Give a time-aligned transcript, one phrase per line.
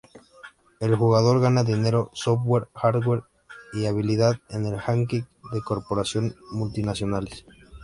[0.79, 3.21] El jugador gana dinero, software, hardware,
[3.73, 7.45] y habilidad en el hacking de corporaciones multinacionales.